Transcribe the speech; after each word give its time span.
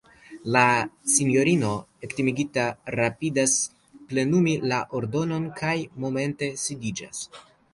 La 0.53 0.61
sinjorino 1.15 1.73
ektimigita 2.07 2.63
rapidas 2.99 3.53
plenumi 4.13 4.57
la 4.73 4.81
ordonon 5.01 5.47
kaj 5.61 5.75
momente 6.07 6.51
sidiĝas. 6.65 7.23